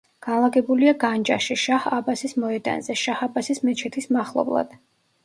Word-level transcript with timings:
განლაგებულია 0.25 0.93
განჯაში, 1.03 1.57
შაჰ 1.63 1.85
აბასის 1.97 2.33
მოედანზე, 2.45 2.97
შაჰ 3.03 3.21
აბასის 3.27 3.63
მეჩეთის 3.69 4.09
მახლობლად. 4.17 4.75